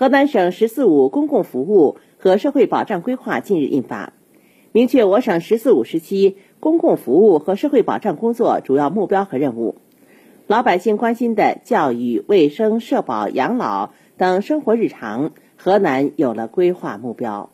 [0.00, 4.14] 河南省十四五公共服务和社会保障规划近日印发。
[4.72, 9.76] 明确我省十四五时期公共服务和社会保障工作主要目标和任务。
[10.46, 17.48] 老百姓关心的教育卫生社保养老等生活日常河南有了规划目标。